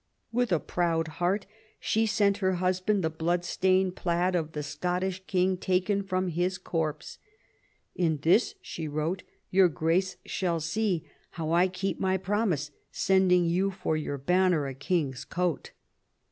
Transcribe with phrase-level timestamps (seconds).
[0.31, 1.45] With a proud heart
[1.79, 6.57] she sent her husband the blood stained plaid of the Scottish king, taken from his
[6.57, 7.19] corpse.
[7.93, 11.05] "In this," she wrote," your Grace shall see
[11.37, 15.69] how I keep my promise, sending you for your banner a king's coat."